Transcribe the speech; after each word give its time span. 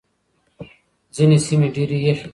ځينې 1.15 1.37
سيمې 1.45 1.67
ډېرې 1.75 1.97
يخې 2.07 2.27
دي. 2.29 2.29